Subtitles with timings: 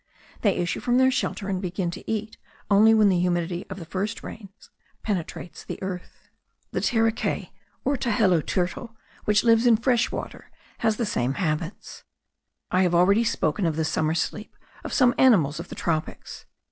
[0.41, 2.35] They issue from their shelter and begin to eat,
[2.71, 4.71] only when the humidity of the first rains
[5.03, 6.31] penetrates into the earth.
[6.71, 7.51] The terekay,
[7.85, 8.95] or tajelu turtle
[9.25, 12.03] which lives in fresh water, has the same habits.
[12.71, 16.47] I have already spoken of the summer sleep of some animals of the tropics.